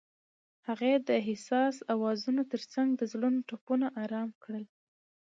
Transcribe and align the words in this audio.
هغې 0.67 0.93
د 1.09 1.09
حساس 1.27 1.75
اوازونو 1.93 2.41
ترڅنګ 2.51 2.89
د 2.95 3.01
زړونو 3.11 3.39
ټپونه 3.49 3.87
آرام 4.03 4.29
کړل. 4.43 4.65